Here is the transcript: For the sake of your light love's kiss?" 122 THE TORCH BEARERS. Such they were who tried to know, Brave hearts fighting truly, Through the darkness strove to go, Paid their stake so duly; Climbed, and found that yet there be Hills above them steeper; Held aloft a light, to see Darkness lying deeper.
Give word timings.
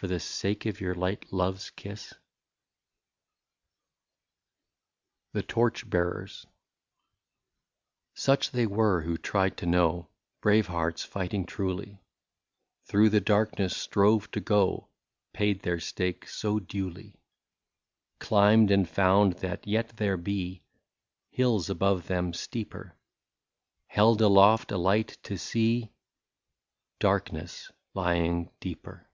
For 0.00 0.06
the 0.08 0.18
sake 0.18 0.64
of 0.64 0.80
your 0.80 0.94
light 0.94 1.30
love's 1.30 1.68
kiss?" 1.68 2.12
122 5.32 5.34
THE 5.34 5.42
TORCH 5.42 5.90
BEARERS. 5.90 6.46
Such 8.14 8.50
they 8.52 8.64
were 8.66 9.02
who 9.02 9.18
tried 9.18 9.58
to 9.58 9.66
know, 9.66 10.08
Brave 10.40 10.68
hearts 10.68 11.04
fighting 11.04 11.44
truly, 11.44 12.02
Through 12.86 13.10
the 13.10 13.20
darkness 13.20 13.76
strove 13.76 14.30
to 14.30 14.40
go, 14.40 14.88
Paid 15.34 15.60
their 15.64 15.78
stake 15.78 16.26
so 16.26 16.58
duly; 16.58 17.20
Climbed, 18.20 18.70
and 18.70 18.88
found 18.88 19.34
that 19.40 19.66
yet 19.66 19.98
there 19.98 20.16
be 20.16 20.62
Hills 21.28 21.68
above 21.68 22.06
them 22.06 22.32
steeper; 22.32 22.96
Held 23.88 24.22
aloft 24.22 24.72
a 24.72 24.78
light, 24.78 25.18
to 25.24 25.36
see 25.36 25.92
Darkness 27.00 27.70
lying 27.92 28.50
deeper. 28.60 29.06